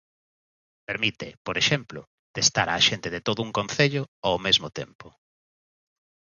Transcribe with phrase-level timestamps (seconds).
[0.89, 1.99] Permite, por exemplo,
[2.35, 5.07] testar á xente de todo un concello ao mesmo tempo.